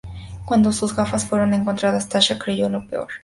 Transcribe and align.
Cuando 0.45 0.71
sus 0.71 0.95
gafas 0.95 1.27
fueron 1.27 1.53
encontradas 1.53 2.09
Tasha 2.09 2.39
creyó 2.39 2.69
lo 2.69 2.87
peor. 2.87 3.07